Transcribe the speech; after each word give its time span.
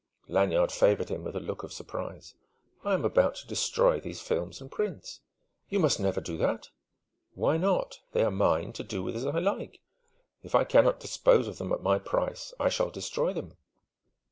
Lanyard 0.27 0.71
favoured 0.71 1.09
him 1.09 1.23
with 1.23 1.35
a 1.35 1.39
look 1.39 1.61
of 1.61 1.71
surprise. 1.71 2.33
"I 2.83 2.95
am 2.95 3.05
about 3.05 3.35
to 3.35 3.47
destroy 3.47 3.99
these 3.99 4.19
films 4.19 4.59
and 4.59 4.71
prints." 4.71 5.19
"You 5.69 5.77
must 5.77 5.99
never 5.99 6.19
do 6.19 6.37
that!" 6.39 6.69
"Why 7.35 7.57
not? 7.57 7.99
They 8.11 8.23
are 8.23 8.31
mine, 8.31 8.73
to 8.73 8.83
do 8.83 9.03
with 9.03 9.15
as 9.15 9.27
I 9.27 9.37
like. 9.37 9.79
If 10.41 10.55
I 10.55 10.63
cannot 10.63 10.99
dispose 11.01 11.47
of 11.47 11.59
them 11.59 11.71
at 11.71 11.83
my 11.83 11.99
price, 11.99 12.51
I 12.59 12.67
shall 12.67 12.89
destroy 12.89 13.31
them!" 13.33 13.57